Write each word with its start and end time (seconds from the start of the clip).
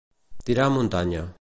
Tirar 0.45 0.65
a 0.69 0.73
muntanya. 0.77 1.25